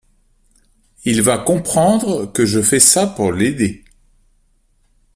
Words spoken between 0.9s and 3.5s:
Il va comprendre que je fais ça pour